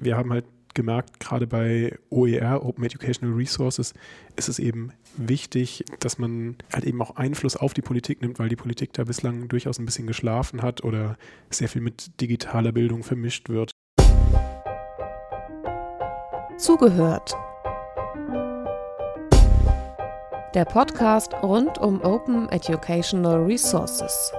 [0.00, 0.44] Wir haben halt
[0.74, 3.94] gemerkt, gerade bei OER, Open Educational Resources,
[4.36, 8.48] ist es eben wichtig, dass man halt eben auch Einfluss auf die Politik nimmt, weil
[8.48, 11.16] die Politik da bislang durchaus ein bisschen geschlafen hat oder
[11.50, 13.72] sehr viel mit digitaler Bildung vermischt wird.
[16.58, 17.34] Zugehört.
[20.54, 24.32] Der Podcast rund um Open Educational Resources.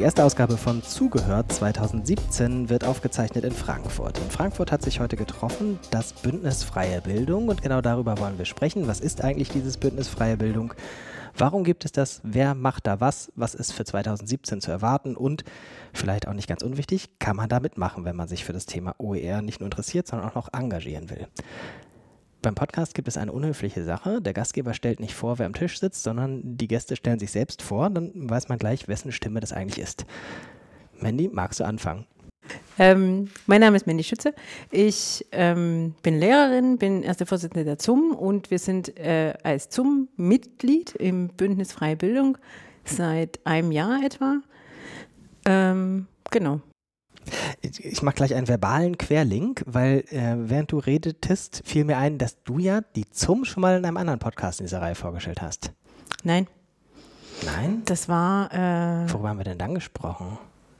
[0.00, 4.16] Die erste Ausgabe von Zugehört 2017 wird aufgezeichnet in Frankfurt.
[4.16, 8.46] In Frankfurt hat sich heute getroffen das Bündnis Freie Bildung und genau darüber wollen wir
[8.46, 8.86] sprechen.
[8.86, 10.72] Was ist eigentlich dieses Bündnis Freie Bildung?
[11.36, 12.22] Warum gibt es das?
[12.24, 13.30] Wer macht da was?
[13.34, 15.16] Was ist für 2017 zu erwarten?
[15.16, 15.44] Und
[15.92, 18.94] vielleicht auch nicht ganz unwichtig, kann man da mitmachen, wenn man sich für das Thema
[18.96, 21.28] OER nicht nur interessiert, sondern auch noch engagieren will?
[22.42, 24.22] Beim Podcast gibt es eine unhöfliche Sache.
[24.22, 27.60] Der Gastgeber stellt nicht vor, wer am Tisch sitzt, sondern die Gäste stellen sich selbst
[27.60, 27.90] vor.
[27.90, 30.06] Dann weiß man gleich, wessen Stimme das eigentlich ist.
[30.98, 32.06] Mandy, magst du anfangen?
[32.78, 34.34] Ähm, mein Name ist Mandy Schütze.
[34.70, 40.08] Ich ähm, bin Lehrerin, bin erste Vorsitzende der ZUM und wir sind äh, als ZUM
[40.16, 42.38] Mitglied im Bündnis Freie Bildung
[42.84, 44.40] seit einem Jahr etwa.
[45.44, 46.60] Ähm, genau.
[47.62, 52.42] Ich mache gleich einen verbalen Querlink, weil äh, während du redetest, fiel mir ein, dass
[52.42, 55.72] du ja die ZUM schon mal in einem anderen Podcast in dieser Reihe vorgestellt hast.
[56.24, 56.46] Nein.
[57.44, 57.82] Nein?
[57.84, 58.52] Das war.
[58.52, 60.38] Äh, Worüber haben wir denn dann gesprochen?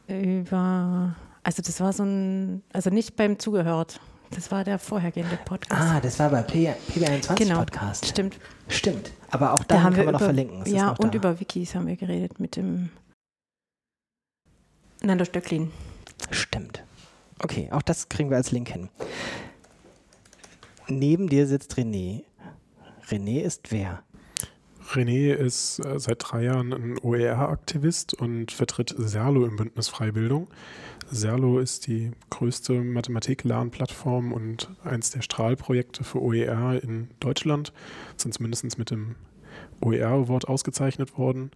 [0.09, 1.15] Über.
[1.43, 2.63] Also, das war so ein.
[2.73, 4.01] Also, nicht beim Zugehört.
[4.35, 5.83] Das war der vorhergehende Podcast.
[5.83, 8.07] Ah, das war bei P PB21 genau, Podcast.
[8.07, 8.39] Stimmt.
[8.69, 9.11] Stimmt.
[9.31, 10.63] Aber auch da, haben wir man noch über- verlinken.
[10.63, 11.19] Es ist Ja, noch und da.
[11.19, 12.91] über Wikis haben wir geredet mit dem
[15.03, 15.71] Nando Stöcklin.
[16.31, 16.85] Stimmt.
[17.39, 18.89] Okay, auch das kriegen wir als Link hin.
[20.89, 22.25] Neben dir sitzt René.
[23.09, 24.03] René ist wer?
[24.93, 30.49] René ist äh, seit drei Jahren ein OER-Aktivist und vertritt Serlo im Bündnis Freibildung.
[31.11, 37.73] Serlo ist die größte Mathematik-Lernplattform und eins der Strahlprojekte für OER in Deutschland.
[38.17, 39.15] Sind zumindest mit dem
[39.81, 41.51] OER-Award ausgezeichnet worden.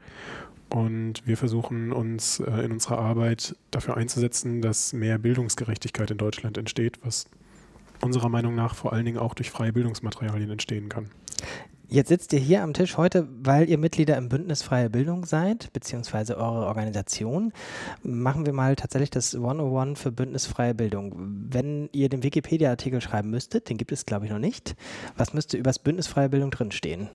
[0.70, 6.58] Und wir versuchen uns äh, in unserer Arbeit dafür einzusetzen, dass mehr Bildungsgerechtigkeit in Deutschland
[6.58, 7.26] entsteht, was
[8.00, 11.10] unserer Meinung nach vor allen Dingen auch durch freie Bildungsmaterialien entstehen kann.
[11.86, 15.72] Jetzt sitzt ihr hier am Tisch heute, weil ihr Mitglieder im Bündnis Freie Bildung seid,
[15.72, 17.52] beziehungsweise eure Organisation.
[18.02, 21.14] Machen wir mal tatsächlich das 101 für Bündnis Freie Bildung.
[21.16, 24.74] Wenn ihr den Wikipedia-Artikel schreiben müsstet, den gibt es glaube ich noch nicht,
[25.16, 27.10] was müsste über das Bündnis Freie Bildung drinstehen?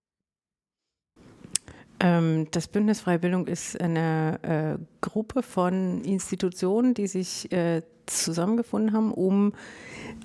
[2.00, 8.94] Ähm, das Bündnis Freie Bildung ist eine äh, Gruppe von Institutionen, die sich äh, zusammengefunden
[8.94, 9.54] haben, um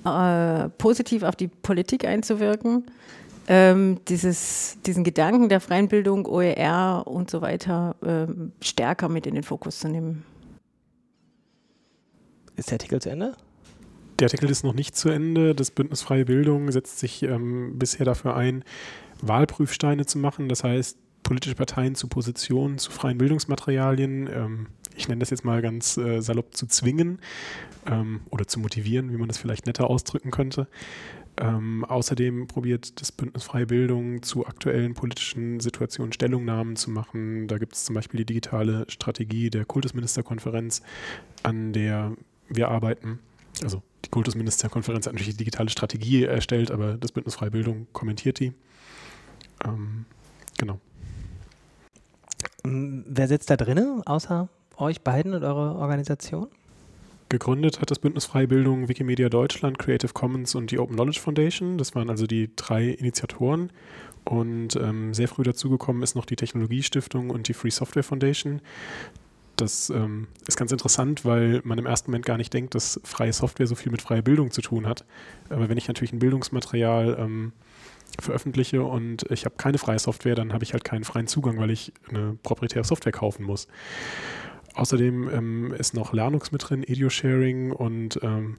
[0.04, 2.86] äh, positiv auf die Politik einzuwirken.
[3.46, 9.34] Ähm, dieses, diesen Gedanken der freien Bildung, OER und so weiter ähm, stärker mit in
[9.34, 10.24] den Fokus zu nehmen.
[12.56, 13.34] Ist der Artikel zu Ende?
[14.18, 15.54] Der Artikel ist noch nicht zu Ende.
[15.54, 18.64] Das Bündnis Freie Bildung setzt sich ähm, bisher dafür ein,
[19.20, 20.48] Wahlprüfsteine zu machen.
[20.48, 25.60] Das heißt, politische Parteien zu Positionen, zu freien Bildungsmaterialien, ähm, ich nenne das jetzt mal
[25.60, 27.18] ganz äh, salopp, zu zwingen
[27.86, 30.68] ähm, oder zu motivieren, wie man das vielleicht netter ausdrücken könnte.
[31.36, 37.48] Ähm, außerdem probiert das Bündnis Freie Bildung zu aktuellen politischen Situationen Stellungnahmen zu machen.
[37.48, 40.82] Da gibt es zum Beispiel die digitale Strategie der Kultusministerkonferenz,
[41.42, 42.12] an der
[42.48, 43.18] wir arbeiten.
[43.64, 48.38] Also die Kultusministerkonferenz hat natürlich die digitale Strategie erstellt, aber das Bündnis Freie Bildung kommentiert
[48.38, 48.52] die.
[49.64, 50.04] Ähm,
[50.56, 50.78] genau.
[52.64, 56.48] M, Wer sitzt da drinnen, außer euch beiden und eurer Organisation?
[57.28, 61.78] Gegründet hat das Bündnis Freie Bildung Wikimedia Deutschland, Creative Commons und die Open Knowledge Foundation.
[61.78, 63.70] Das waren also die drei Initiatoren.
[64.24, 68.60] Und ähm, sehr früh dazugekommen ist noch die Technologiestiftung und die Free Software Foundation.
[69.56, 73.32] Das ähm, ist ganz interessant, weil man im ersten Moment gar nicht denkt, dass freie
[73.32, 75.04] Software so viel mit freier Bildung zu tun hat.
[75.48, 77.52] Aber wenn ich natürlich ein Bildungsmaterial ähm,
[78.20, 81.70] veröffentliche und ich habe keine freie Software, dann habe ich halt keinen freien Zugang, weil
[81.70, 83.68] ich eine proprietäre Software kaufen muss.
[84.74, 88.58] Außerdem ähm, ist noch Lernux mit drin, Edu-Sharing und ähm,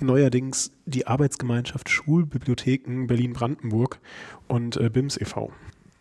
[0.00, 4.00] neuerdings die Arbeitsgemeinschaft Schulbibliotheken Berlin-Brandenburg
[4.48, 5.52] und äh, BIMS e.V.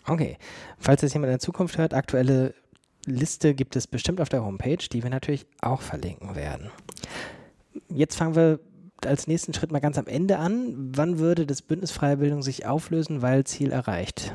[0.08, 0.38] Okay.
[0.80, 2.56] Falls das jemand in der Zukunft hört, aktuelle
[3.06, 6.72] Liste gibt es bestimmt auf der Homepage, die wir natürlich auch verlinken werden.
[7.88, 8.60] Jetzt fangen wir
[9.08, 10.92] als nächsten Schritt mal ganz am Ende an.
[10.96, 14.34] Wann würde das Bündnis Freie Bildung sich auflösen, weil Ziel erreicht?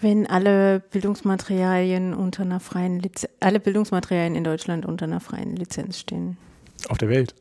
[0.00, 5.98] Wenn alle Bildungsmaterialien unter einer freien Lizenz, alle Bildungsmaterialien in Deutschland unter einer freien Lizenz
[5.98, 6.36] stehen.
[6.88, 7.34] Auf der Welt.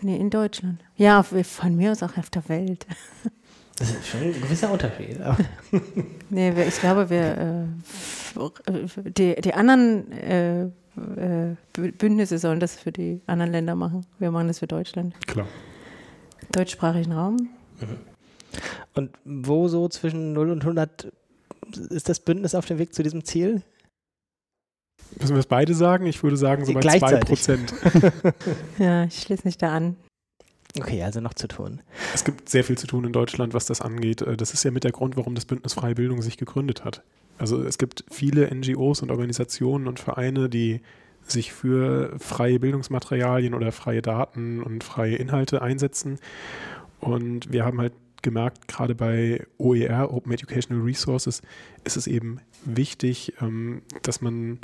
[0.00, 0.80] Nee, in Deutschland.
[0.96, 2.86] Ja, von mir aus auch auf der Welt.
[3.78, 5.18] Das ist schon ein gewisser Unterschied.
[6.30, 7.68] nee, ich glaube, wir
[8.34, 14.06] äh, die, die anderen äh, äh, Bündnisse sollen das für die anderen Länder machen.
[14.18, 15.14] Wir machen das für Deutschland.
[15.26, 15.46] Klar.
[16.52, 17.50] Deutschsprachigen Raum.
[18.94, 21.12] Und wo so zwischen 0 und 100
[21.90, 23.62] ist das Bündnis auf dem Weg zu diesem Ziel?
[25.20, 26.06] Müssen wir es beide sagen?
[26.06, 28.12] Ich würde sagen, so bei 2%.
[28.78, 29.96] ja, ich schließe mich da an.
[30.78, 31.80] Okay, also noch zu tun.
[32.14, 34.22] Es gibt sehr viel zu tun in Deutschland, was das angeht.
[34.22, 37.02] Äh, das ist ja mit der Grund, warum das Bündnis Freie Bildung sich gegründet hat.
[37.38, 40.80] Also es gibt viele NGOs und Organisationen und Vereine, die
[41.22, 46.18] sich für freie Bildungsmaterialien oder freie Daten und freie Inhalte einsetzen.
[47.00, 47.92] Und wir haben halt
[48.22, 51.42] gemerkt, gerade bei OER, Open Educational Resources,
[51.84, 54.58] ist es eben wichtig, ähm, dass man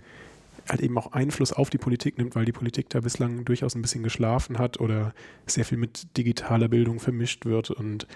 [0.68, 3.82] halt eben auch Einfluss auf die Politik nimmt, weil die Politik da bislang durchaus ein
[3.82, 5.14] bisschen geschlafen hat oder
[5.46, 7.70] sehr viel mit digitaler Bildung vermischt wird.
[7.70, 8.06] Und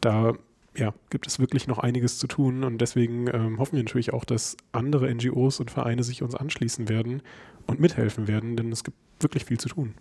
[0.00, 0.34] da
[0.74, 2.64] ja, gibt es wirklich noch einiges zu tun.
[2.64, 6.88] Und deswegen ähm, hoffen wir natürlich auch, dass andere NGOs und Vereine sich uns anschließen
[6.88, 7.22] werden
[7.66, 9.94] und mithelfen werden, denn es gibt wirklich viel zu tun.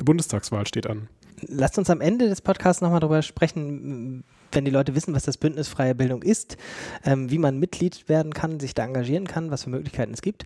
[0.00, 1.08] Die Bundestagswahl steht an.
[1.40, 4.24] Lasst uns am Ende des Podcasts nochmal darüber sprechen,
[4.54, 6.56] wenn die Leute wissen, was das Bündnis Freie Bildung ist,
[7.04, 10.44] ähm, wie man Mitglied werden kann, sich da engagieren kann, was für Möglichkeiten es gibt.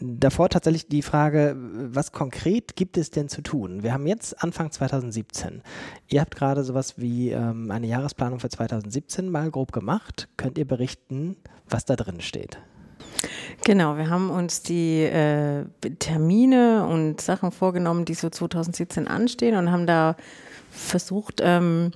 [0.00, 3.82] Davor tatsächlich die Frage, was konkret gibt es denn zu tun?
[3.82, 5.62] Wir haben jetzt Anfang 2017.
[6.08, 10.28] Ihr habt gerade sowas wie ähm, eine Jahresplanung für 2017 mal grob gemacht.
[10.36, 11.36] Könnt ihr berichten,
[11.68, 12.58] was da drin steht?
[13.64, 15.64] Genau, wir haben uns die äh,
[15.98, 20.16] Termine und Sachen vorgenommen, die so 2017 anstehen und haben da
[20.70, 21.92] versucht, ähm,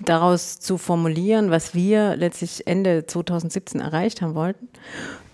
[0.00, 4.68] daraus zu formulieren, was wir letztlich Ende 2017 erreicht haben wollten.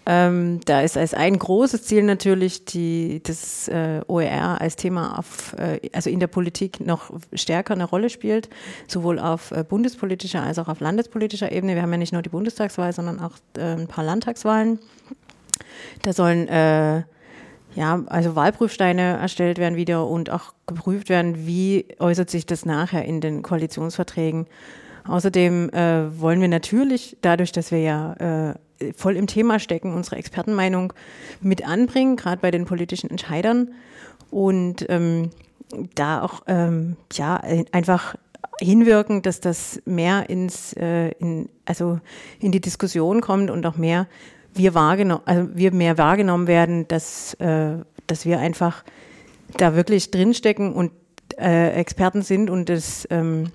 [0.06, 5.54] Ähm, da ist als ein großes Ziel natürlich die, das äh, OER als Thema auf,
[5.58, 8.50] äh, also in der Politik noch stärker eine Rolle spielt,
[8.86, 11.74] sowohl auf äh, bundespolitischer als auch auf landespolitischer Ebene.
[11.74, 14.78] Wir haben ja nicht nur die Bundestagswahl, sondern auch äh, ein paar Landtagswahlen.
[16.02, 17.04] Da sollen äh,
[17.74, 23.04] ja, also Wahlprüfsteine erstellt werden wieder und auch geprüft werden, wie äußert sich das nachher
[23.04, 24.46] in den Koalitionsverträgen.
[25.06, 28.54] Außerdem äh, wollen wir natürlich, dadurch, dass wir ja äh,
[28.96, 30.92] voll im Thema stecken, unsere Expertenmeinung
[31.40, 33.72] mit anbringen, gerade bei den politischen Entscheidern
[34.30, 35.30] und ähm,
[35.94, 37.40] da auch ähm, ja
[37.72, 38.14] einfach
[38.60, 41.98] hinwirken, dass das mehr ins äh, in, also
[42.40, 44.06] in die Diskussion kommt und auch mehr
[44.54, 48.84] wir wahrgenommen, also wir mehr wahrgenommen werden, dass, äh, dass wir einfach
[49.56, 50.92] da wirklich drinstecken und
[51.38, 53.50] äh, Experten sind und das, ähm,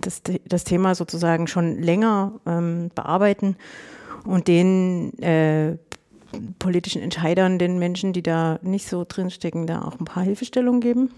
[0.00, 3.56] das, das Thema sozusagen schon länger ähm, bearbeiten
[4.24, 5.76] und den äh,
[6.58, 11.10] politischen Entscheidern, den Menschen, die da nicht so drinstecken, da auch ein paar Hilfestellungen geben?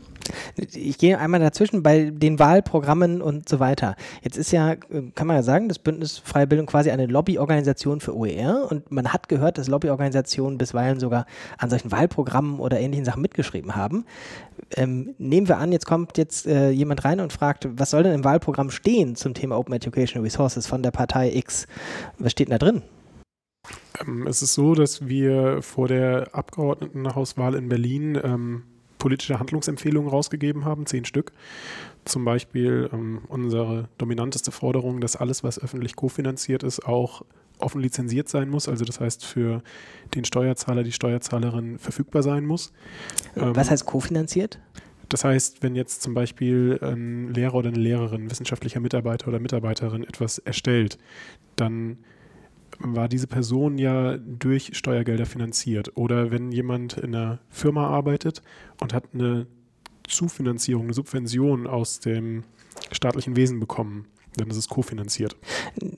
[0.74, 3.96] Ich gehe einmal dazwischen bei den Wahlprogrammen und so weiter.
[4.22, 8.16] Jetzt ist ja, kann man ja sagen, das Bündnis Freie Bildung quasi eine Lobbyorganisation für
[8.16, 11.26] OER und man hat gehört, dass Lobbyorganisationen bisweilen sogar
[11.58, 14.04] an solchen Wahlprogrammen oder ähnlichen Sachen mitgeschrieben haben.
[14.76, 18.14] Ähm, nehmen wir an, jetzt kommt jetzt äh, jemand rein und fragt, was soll denn
[18.14, 21.66] im Wahlprogramm stehen zum Thema Open Educational Resources von der Partei X?
[22.18, 22.82] Was steht denn da drin?
[24.00, 28.62] Ähm, es ist so, dass wir vor der Abgeordnetenhauswahl in Berlin ähm,
[28.98, 31.32] politische Handlungsempfehlungen rausgegeben haben, zehn Stück.
[32.04, 37.22] Zum Beispiel ähm, unsere dominanteste Forderung, dass alles, was öffentlich kofinanziert ist, auch
[37.58, 38.68] offen lizenziert sein muss.
[38.68, 39.62] Also das heißt, für
[40.14, 42.72] den Steuerzahler, die Steuerzahlerin verfügbar sein muss.
[43.34, 44.58] Was ähm, heißt kofinanziert?
[45.10, 50.04] Das heißt, wenn jetzt zum Beispiel ein Lehrer oder eine Lehrerin, wissenschaftlicher Mitarbeiter oder Mitarbeiterin
[50.04, 50.98] etwas erstellt,
[51.56, 51.98] dann
[52.82, 55.96] war diese Person ja durch Steuergelder finanziert.
[55.96, 58.42] Oder wenn jemand in einer Firma arbeitet
[58.80, 59.46] und hat eine
[60.08, 62.44] Zufinanzierung, eine Subvention aus dem
[62.90, 64.06] staatlichen Wesen bekommen,
[64.36, 65.36] dann ist es kofinanziert.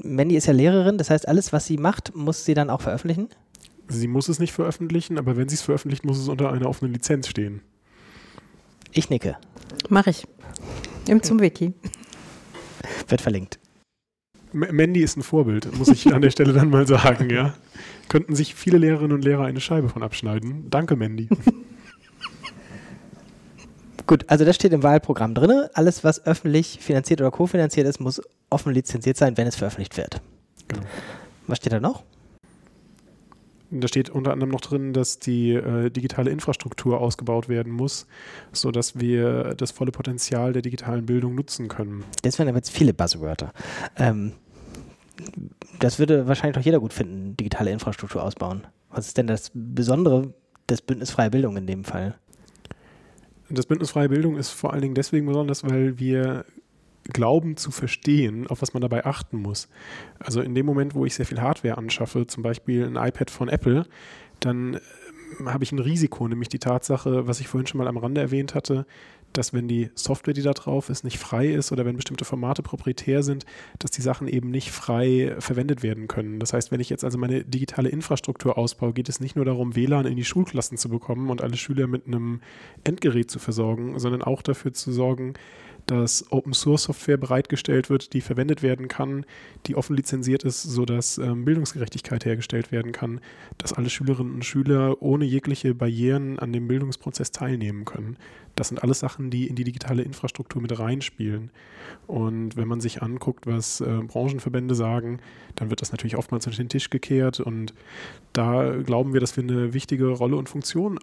[0.02, 3.28] Mandy ist ja Lehrerin, das heißt, alles, was sie macht, muss sie dann auch veröffentlichen?
[3.88, 6.94] Sie muss es nicht veröffentlichen, aber wenn sie es veröffentlicht, muss es unter einer offenen
[6.94, 7.60] Lizenz stehen.
[8.92, 9.36] Ich nicke.
[9.88, 10.26] Mache ich.
[11.08, 11.72] Im zum Wiki.
[13.08, 13.58] Wird verlinkt.
[14.52, 17.54] Mandy ist ein Vorbild, muss ich an der Stelle dann mal sagen, ja.
[18.08, 20.68] Könnten sich viele Lehrerinnen und Lehrer eine Scheibe von abschneiden.
[20.70, 21.28] Danke, Mandy.
[24.06, 25.68] Gut, also das steht im Wahlprogramm drin.
[25.74, 30.20] Alles, was öffentlich finanziert oder kofinanziert ist, muss offen lizenziert sein, wenn es veröffentlicht wird.
[30.68, 30.82] Genau.
[31.46, 32.04] Was steht da noch?
[33.74, 38.06] Da steht unter anderem noch drin, dass die äh, digitale Infrastruktur ausgebaut werden muss,
[38.52, 42.04] sodass wir das volle Potenzial der digitalen Bildung nutzen können.
[42.20, 43.54] Das wären aber jetzt viele Buzzwörter.
[43.96, 44.32] Ähm,
[45.78, 48.66] das würde wahrscheinlich doch jeder gut finden, digitale Infrastruktur ausbauen.
[48.90, 50.34] Was ist denn das Besondere
[50.68, 52.16] des Bündnis Freie Bildung in dem Fall?
[53.48, 56.44] Das Bündnis Freie Bildung ist vor allen Dingen deswegen besonders, weil wir
[57.04, 59.68] glauben zu verstehen, auf was man dabei achten muss.
[60.18, 63.48] Also in dem Moment, wo ich sehr viel Hardware anschaffe, zum Beispiel ein iPad von
[63.48, 63.86] Apple,
[64.40, 64.78] dann
[65.40, 68.20] ähm, habe ich ein Risiko, nämlich die Tatsache, was ich vorhin schon mal am Rande
[68.20, 68.86] erwähnt hatte,
[69.32, 72.62] dass wenn die Software, die da drauf ist, nicht frei ist oder wenn bestimmte Formate
[72.62, 73.44] proprietär sind,
[73.78, 76.38] dass die Sachen eben nicht frei verwendet werden können.
[76.38, 79.76] Das heißt, wenn ich jetzt also meine digitale Infrastruktur ausbaue, geht es nicht nur darum,
[79.76, 82.40] WLAN in die Schulklassen zu bekommen und alle Schüler mit einem
[82.84, 85.34] Endgerät zu versorgen, sondern auch dafür zu sorgen,
[85.86, 89.24] dass Open Source Software bereitgestellt wird, die verwendet werden kann,
[89.66, 93.20] die offen lizenziert ist, sodass ähm, Bildungsgerechtigkeit hergestellt werden kann,
[93.58, 98.16] dass alle Schülerinnen und Schüler ohne jegliche Barrieren an dem Bildungsprozess teilnehmen können.
[98.62, 101.50] Das sind alles Sachen, die in die digitale Infrastruktur mit reinspielen.
[102.06, 105.18] Und wenn man sich anguckt, was äh, Branchenverbände sagen,
[105.56, 107.40] dann wird das natürlich oftmals unter den Tisch gekehrt.
[107.40, 107.74] Und
[108.32, 111.00] da glauben wir, dass wir eine wichtige Rolle und Funktion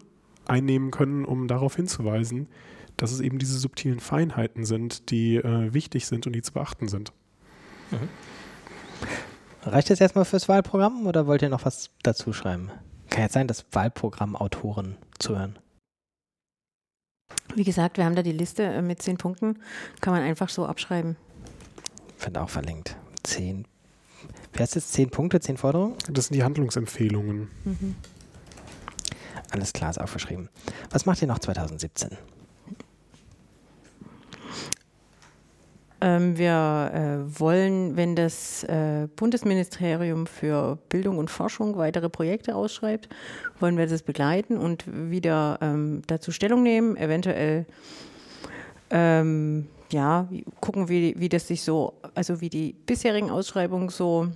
[0.47, 2.47] einnehmen können, um darauf hinzuweisen,
[2.95, 6.87] dass es eben diese subtilen Feinheiten sind, die äh, wichtig sind und die zu beachten
[6.87, 7.11] sind.
[7.91, 8.07] Mhm.
[9.63, 12.71] Reicht das erstmal fürs Wahlprogramm oder wollt ihr noch was dazu schreiben?
[13.09, 15.59] Kann jetzt sein, dass Wahlprogrammautoren zuhören.
[17.55, 19.59] Wie gesagt, wir haben da die Liste äh, mit zehn Punkten.
[20.01, 21.15] Kann man einfach so abschreiben.
[22.19, 22.95] Wird auch verlinkt.
[23.23, 23.65] Zehn.
[24.53, 24.91] Wie heißt es?
[24.91, 25.95] Zehn Punkte, zehn Forderungen?
[26.09, 27.49] Das sind die Handlungsempfehlungen.
[27.63, 27.95] Mhm.
[29.51, 30.49] Alles klar, ist aufgeschrieben.
[30.91, 32.17] Was macht ihr noch 2017?
[36.01, 43.09] Wir äh, wollen, wenn das äh, Bundesministerium für Bildung und Forschung weitere Projekte ausschreibt,
[43.59, 47.65] wollen wir das begleiten und wieder ähm, dazu Stellung nehmen, eventuell
[48.91, 50.27] ähm, ja,
[50.61, 54.27] gucken, wie, wie das sich so, also wie die bisherigen Ausschreibungen so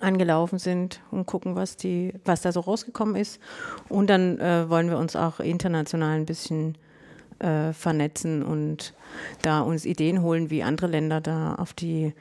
[0.00, 3.40] angelaufen sind und gucken, was die, was da so rausgekommen ist.
[3.88, 6.76] Und dann äh, wollen wir uns auch international ein bisschen
[7.40, 8.94] äh, vernetzen und
[9.42, 12.12] da uns Ideen holen, wie andere Länder da auf die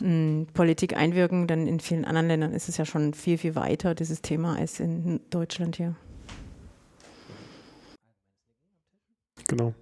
[0.00, 1.46] mh, hm, Politik einwirken.
[1.46, 4.80] Denn in vielen anderen Ländern ist es ja schon viel, viel weiter, dieses Thema, als
[4.80, 5.94] in Deutschland hier.
[9.48, 9.74] Genau.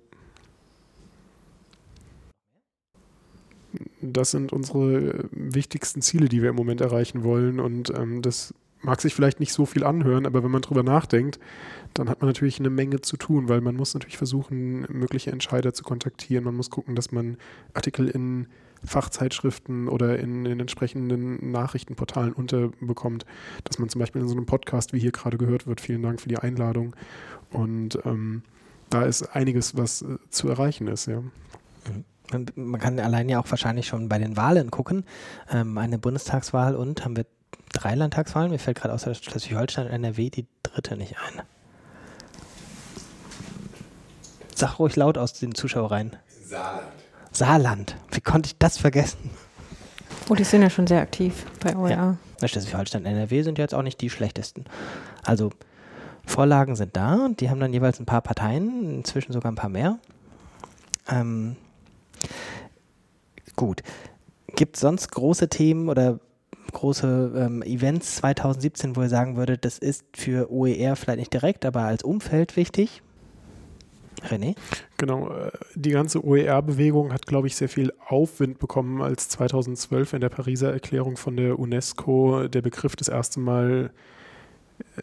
[4.01, 7.61] Das sind unsere wichtigsten Ziele, die wir im Moment erreichen wollen.
[7.61, 8.55] Und ähm, das
[8.87, 11.41] mag sich vielleicht nicht so viel anhören, aber wenn man drüber nachdenkt,
[11.93, 15.75] dann hat man natürlich eine Menge zu tun, weil man muss natürlich versuchen, mögliche Entscheider
[15.75, 16.45] zu kontaktieren.
[16.45, 17.37] Man muss gucken, dass man
[17.75, 18.47] Artikel in
[18.85, 23.27] Fachzeitschriften oder in, in entsprechenden Nachrichtenportalen unterbekommt,
[23.65, 26.21] dass man zum Beispiel in so einem Podcast, wie hier gerade gehört wird, vielen Dank
[26.21, 26.95] für die Einladung.
[27.51, 28.43] Und ähm,
[28.89, 31.23] da ist einiges, was äh, zu erreichen ist, ja.
[32.57, 35.05] Man kann allein ja auch wahrscheinlich schon bei den Wahlen gucken.
[35.49, 37.25] Ähm, eine Bundestagswahl und haben wir
[37.77, 38.51] drei Landtagswahlen.
[38.51, 41.43] Mir fällt gerade außer Schleswig-Holstein und NRW die dritte nicht ein.
[44.55, 46.17] Sag ruhig laut aus den Zuschauereien.
[46.45, 46.89] Saarland.
[47.31, 47.97] Saarland.
[48.11, 49.31] Wie konnte ich das vergessen?
[50.29, 51.91] Oh, die sind ja schon sehr aktiv bei OER.
[51.91, 52.49] Ja.
[52.49, 54.65] Schleswig-Holstein und NRW sind jetzt auch nicht die schlechtesten.
[55.23, 55.51] Also
[56.25, 59.71] Vorlagen sind da und die haben dann jeweils ein paar Parteien, inzwischen sogar ein paar
[59.71, 59.99] mehr.
[61.09, 61.57] Ähm,
[63.55, 63.83] gut.
[64.55, 66.19] Gibt es sonst große Themen oder
[66.73, 71.65] große ähm, Events 2017, wo ihr sagen würdet, das ist für OER vielleicht nicht direkt,
[71.65, 73.03] aber als Umfeld wichtig?
[74.23, 74.55] René?
[74.97, 80.21] Genau, äh, die ganze OER-Bewegung hat, glaube ich, sehr viel Aufwind bekommen, als 2012 in
[80.21, 83.91] der Pariser Erklärung von der UNESCO der Begriff das erste Mal,
[84.97, 85.03] äh,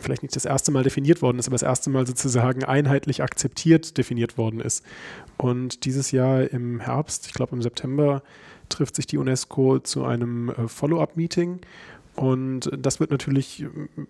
[0.00, 3.96] vielleicht nicht das erste Mal definiert worden ist, aber das erste Mal sozusagen einheitlich akzeptiert
[3.96, 4.84] definiert worden ist.
[5.36, 8.22] Und dieses Jahr im Herbst, ich glaube im September,
[8.70, 11.60] trifft sich die UNESCO zu einem äh, Follow-up-Meeting.
[12.16, 13.64] Und das wird natürlich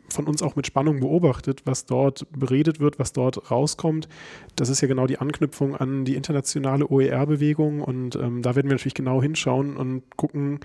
[0.08, 4.08] von uns auch mit Spannung beobachtet, was dort beredet wird, was dort rauskommt.
[4.56, 7.82] Das ist ja genau die Anknüpfung an die internationale OER-Bewegung.
[7.82, 10.60] Und ähm, da werden wir natürlich genau hinschauen und gucken,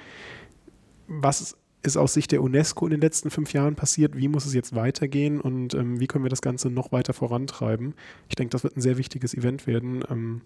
[1.07, 4.53] was ist aus Sicht der UNESCO in den letzten fünf Jahren passiert, wie muss es
[4.53, 7.93] jetzt weitergehen und ähm, wie können wir das Ganze noch weiter vorantreiben.
[8.27, 10.41] Ich denke, das wird ein sehr wichtiges Event werden ähm,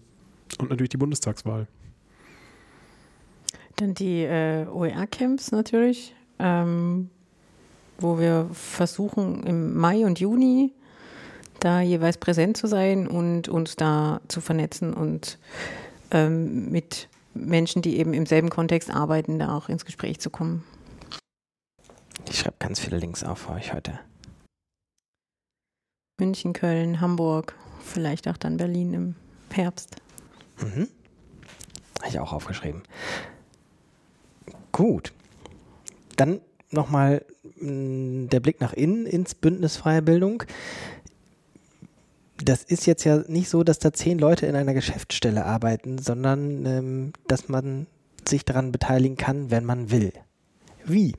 [0.58, 1.66] und natürlich die Bundestagswahl.
[3.80, 7.08] Dann die äh, OER-Camps natürlich, ähm,
[7.98, 10.74] wo wir versuchen im Mai und Juni
[11.60, 15.38] da jeweils präsent zu sein und uns da zu vernetzen und
[16.10, 20.62] ähm, mit Menschen, die eben im selben Kontext arbeiten, da auch ins Gespräch zu kommen.
[22.28, 23.98] Ich schreibe ganz viele Links auf für euch heute.
[26.18, 29.14] München, Köln, Hamburg, vielleicht auch dann Berlin im
[29.50, 29.96] Herbst.
[30.58, 30.86] Mhm.
[31.98, 32.82] Habe ich auch aufgeschrieben.
[34.72, 35.12] Gut.
[36.16, 37.24] Dann nochmal
[37.60, 40.42] mm, der Blick nach innen ins Bündnis Freie Bildung.
[42.42, 46.64] das ist jetzt ja nicht so, dass da zehn Leute in einer Geschäftsstelle arbeiten, sondern
[46.66, 47.86] ähm, dass man
[48.26, 50.12] sich daran beteiligen kann, wenn man will.
[50.84, 51.14] Wie?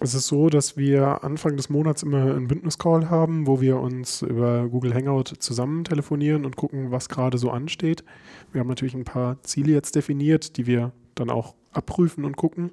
[0.00, 4.22] Es ist so, dass wir Anfang des Monats immer einen Bündniscall haben, wo wir uns
[4.22, 8.04] über Google Hangout zusammen telefonieren und gucken, was gerade so ansteht.
[8.52, 12.70] Wir haben natürlich ein paar Ziele jetzt definiert, die wir dann auch abprüfen und gucken.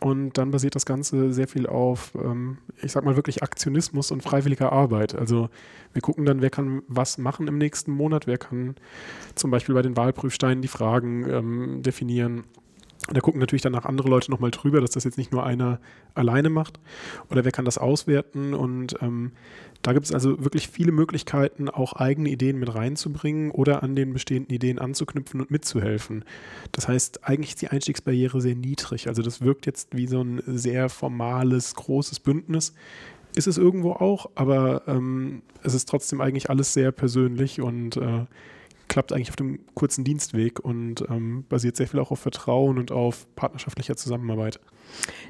[0.00, 4.22] Und dann basiert das Ganze sehr viel auf, ähm, ich sag mal wirklich Aktionismus und
[4.22, 5.14] freiwilliger Arbeit.
[5.14, 5.48] Also
[5.92, 8.74] wir gucken dann, wer kann was machen im nächsten Monat, wer kann
[9.34, 12.44] zum Beispiel bei den Wahlprüfsteinen die Fragen ähm, definieren
[13.12, 15.78] da gucken natürlich danach andere Leute nochmal drüber, dass das jetzt nicht nur einer
[16.14, 16.80] alleine macht.
[17.30, 18.54] Oder wer kann das auswerten?
[18.54, 19.32] Und ähm,
[19.82, 24.14] da gibt es also wirklich viele Möglichkeiten, auch eigene Ideen mit reinzubringen oder an den
[24.14, 26.24] bestehenden Ideen anzuknüpfen und mitzuhelfen.
[26.72, 29.08] Das heißt, eigentlich ist die Einstiegsbarriere sehr niedrig.
[29.08, 32.72] Also das wirkt jetzt wie so ein sehr formales, großes Bündnis.
[33.36, 38.24] Ist es irgendwo auch, aber ähm, es ist trotzdem eigentlich alles sehr persönlich und äh,
[38.88, 42.92] klappt eigentlich auf dem kurzen Dienstweg und ähm, basiert sehr viel auch auf Vertrauen und
[42.92, 44.60] auf partnerschaftlicher Zusammenarbeit.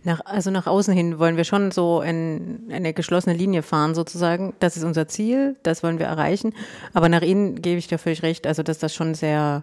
[0.02, 4.54] Nach, also nach außen hin wollen wir schon so ein, eine geschlossene Linie fahren sozusagen.
[4.60, 6.52] Das ist unser Ziel, das wollen wir erreichen.
[6.92, 9.62] Aber nach innen gebe ich dir völlig recht, also dass das schon sehr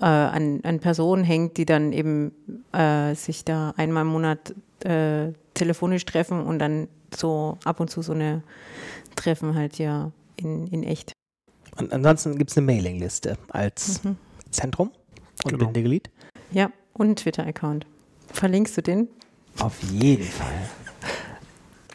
[0.00, 2.32] äh, an, an Personen hängt, die dann eben
[2.72, 4.54] äh, sich da einmal im Monat
[4.84, 8.42] äh, telefonisch treffen und dann so ab und zu so eine
[9.16, 11.17] Treffen halt ja in, in echt.
[11.78, 14.16] Und ansonsten gibt es eine Mailingliste als mhm.
[14.50, 14.90] Zentrum
[15.44, 15.66] und genau.
[15.66, 16.10] Bindeglied.
[16.50, 17.86] Ja, und einen Twitter-Account.
[18.32, 19.08] Verlinkst du den?
[19.60, 20.68] Auf jeden Fall.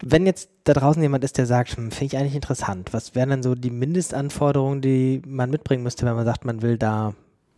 [0.01, 3.29] Wenn jetzt da draußen jemand ist, der sagt, hm, finde ich eigentlich interessant, was wären
[3.29, 7.13] denn so die Mindestanforderungen, die man mitbringen müsste, wenn man sagt, man will da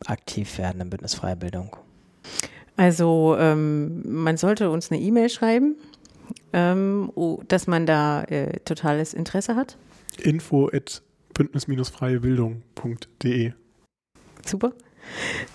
[0.05, 1.75] aktiv werden im Bündnis Freie Bildung?
[2.77, 5.75] Also ähm, man sollte uns eine E-Mail schreiben,
[6.53, 7.11] ähm,
[7.47, 9.77] dass man da äh, totales Interesse hat.
[10.21, 11.01] Info at
[11.35, 13.53] bündnis-freiebildung.de.
[14.43, 14.73] Super.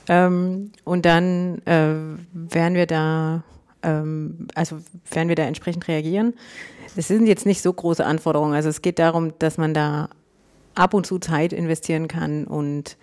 [0.08, 1.96] Ähm, und dann äh,
[2.32, 3.42] werden wir da,
[3.82, 4.78] ähm, also
[5.10, 6.34] werden wir da entsprechend reagieren.
[6.96, 8.54] Es sind jetzt nicht so große Anforderungen.
[8.54, 10.10] Also es geht darum, dass man da
[10.74, 12.96] ab und zu Zeit investieren kann und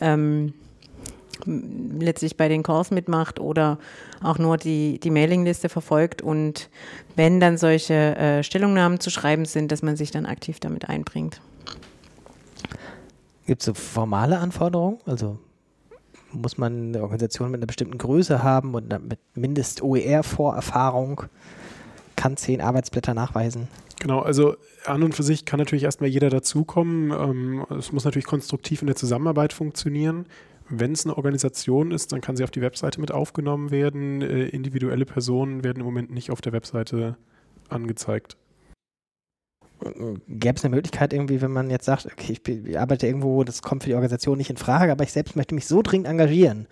[0.00, 0.54] ähm,
[1.46, 3.78] letztlich bei den Calls mitmacht oder
[4.22, 6.68] auch nur die, die Mailingliste verfolgt und
[7.16, 11.40] wenn dann solche äh, Stellungnahmen zu schreiben sind, dass man sich dann aktiv damit einbringt.
[13.46, 14.98] Gibt es so formale Anforderungen?
[15.06, 15.38] Also
[16.32, 21.22] muss man eine Organisation mit einer bestimmten Größe haben und mit mindest OER-Vorerfahrung,
[22.16, 23.68] kann zehn Arbeitsblätter nachweisen?
[23.98, 24.54] Genau, also
[24.86, 27.10] an und für sich kann natürlich erstmal jeder dazukommen.
[27.10, 30.26] Ähm, es muss natürlich konstruktiv in der Zusammenarbeit funktionieren.
[30.68, 34.22] Wenn es eine Organisation ist, dann kann sie auf die Webseite mit aufgenommen werden.
[34.22, 37.16] Äh, individuelle Personen werden im Moment nicht auf der Webseite
[37.68, 38.36] angezeigt.
[40.28, 43.82] Gäbe es eine Möglichkeit irgendwie, wenn man jetzt sagt, okay, ich, arbeite irgendwo, das kommt
[43.82, 46.66] für die Organisation nicht in Frage, aber ich selbst möchte mich so dringend engagieren,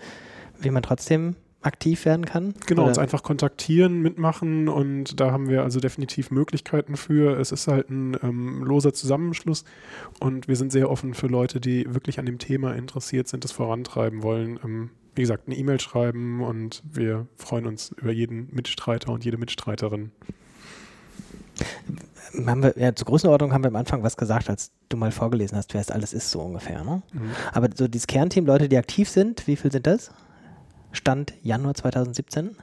[0.60, 2.54] wie man trotzdem aktiv werden kann?
[2.66, 2.90] Genau, oder?
[2.90, 7.38] uns einfach kontaktieren, mitmachen und da haben wir also definitiv Möglichkeiten für.
[7.38, 9.64] Es ist halt ein ähm, loser Zusammenschluss
[10.20, 13.52] und wir sind sehr offen für Leute, die wirklich an dem Thema interessiert sind, das
[13.52, 14.60] vorantreiben wollen.
[14.64, 19.36] Ähm, wie gesagt, eine E-Mail schreiben und wir freuen uns über jeden Mitstreiter und jede
[19.36, 20.12] Mitstreiterin
[22.46, 25.56] haben wir, ja, zur Größenordnung haben wir am Anfang was gesagt, als du mal vorgelesen
[25.56, 26.84] hast, wer es alles ist, so ungefähr.
[26.84, 27.02] Ne?
[27.12, 27.30] Mhm.
[27.52, 30.10] Aber so dieses Kernteam, Leute, die aktiv sind, wie viel sind das?
[30.92, 32.56] Stand Januar 2017?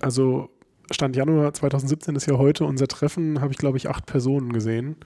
[0.00, 0.50] Also
[0.90, 4.96] Stand Januar 2017 ist ja heute unser Treffen, habe ich glaube ich acht Personen gesehen.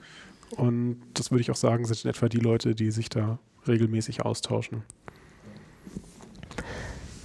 [0.55, 4.23] Und das würde ich auch sagen, sind in etwa die Leute, die sich da regelmäßig
[4.23, 4.83] austauschen.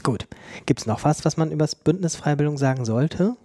[0.02, 0.26] Gut.
[0.66, 3.36] Gibt es noch was, was man über das Bündnis Freibildung sagen sollte?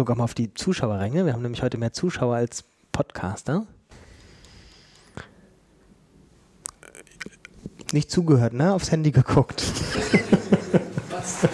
[0.00, 1.26] Gucke auch mal auf die Zuschauerränge.
[1.26, 3.66] Wir haben nämlich heute mehr Zuschauer als Podcaster.
[7.92, 8.72] Nicht zugehört, ne?
[8.72, 9.62] Aufs Handy geguckt.
[11.10, 11.46] Was?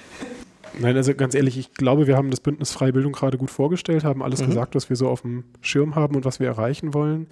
[0.80, 4.02] Nein, also ganz ehrlich, ich glaube, wir haben das Bündnis Freie Bildung gerade gut vorgestellt,
[4.02, 4.46] haben alles mhm.
[4.46, 7.26] gesagt, was wir so auf dem Schirm haben und was wir erreichen wollen.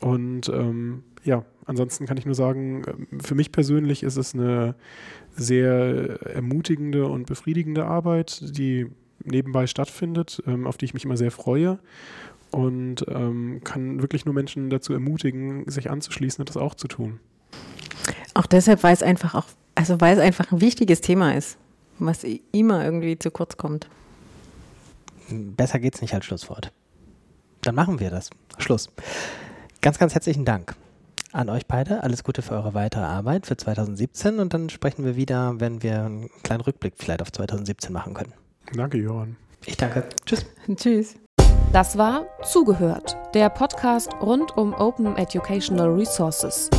[0.00, 4.74] Und ähm, ja, ansonsten kann ich nur sagen, für mich persönlich ist es eine
[5.36, 8.90] sehr ermutigende und befriedigende Arbeit, die
[9.24, 11.78] nebenbei stattfindet, ähm, auf die ich mich immer sehr freue
[12.50, 17.20] und ähm, kann wirklich nur Menschen dazu ermutigen, sich anzuschließen und das auch zu tun.
[18.34, 21.56] Auch deshalb, weil es einfach auch, also weil es einfach ein wichtiges Thema ist,
[21.98, 23.88] was immer irgendwie zu kurz kommt.
[25.28, 26.72] Besser geht's nicht als Schlusswort.
[27.62, 28.30] Dann machen wir das.
[28.58, 28.90] Schluss.
[29.80, 30.76] Ganz, ganz herzlichen Dank
[31.32, 32.02] an euch beide.
[32.02, 36.04] Alles Gute für eure weitere Arbeit für 2017 und dann sprechen wir wieder, wenn wir
[36.04, 38.32] einen kleinen Rückblick vielleicht auf 2017 machen können.
[38.72, 39.36] Danke, Johann.
[39.66, 40.04] Ich danke.
[40.24, 40.46] Tschüss.
[40.76, 41.16] Tschüss.
[41.72, 46.70] Das war Zugehört, der Podcast rund um Open Educational Resources.